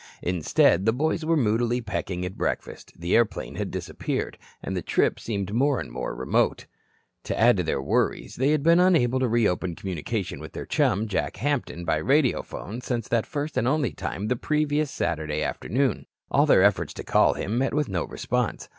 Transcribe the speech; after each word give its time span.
Instead, 0.23 0.87
the 0.87 0.91
boys 0.91 1.23
were 1.23 1.37
moodily 1.37 1.79
pecking 1.79 2.25
at 2.25 2.35
breakfast, 2.35 2.91
the 2.97 3.15
airplane 3.15 3.53
had 3.53 3.69
disappeared, 3.69 4.35
and 4.63 4.75
the 4.75 4.81
trip 4.81 5.19
seemed 5.19 5.53
more 5.53 5.79
and 5.79 5.91
more 5.91 6.15
remote. 6.15 6.65
To 7.25 7.39
add 7.39 7.55
to 7.57 7.61
their 7.63 7.79
worries, 7.79 8.37
they 8.37 8.49
had 8.49 8.63
been 8.63 8.79
unable 8.79 9.19
to 9.19 9.27
reopen 9.27 9.75
communication 9.75 10.39
with 10.39 10.53
their 10.53 10.65
chum, 10.65 11.07
Jack 11.07 11.35
Hampton, 11.37 11.85
by 11.85 11.99
radiophone, 11.99 12.81
since 12.81 13.07
that 13.09 13.27
first 13.27 13.57
and 13.57 13.67
only 13.67 13.91
time 13.93 14.27
the 14.27 14.35
previous 14.35 14.89
Saturday 14.89 15.43
afternoon. 15.43 16.07
All 16.31 16.47
their 16.47 16.63
efforts 16.63 16.95
to 16.95 17.03
call 17.03 17.35
him 17.35 17.59
met 17.59 17.75
with 17.75 17.87
no 17.87 18.05
response. 18.05 18.69